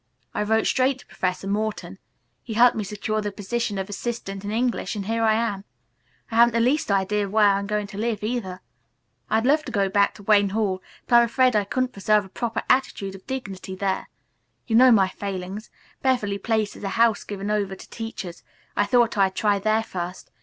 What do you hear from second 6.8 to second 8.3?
idea where I'm going to live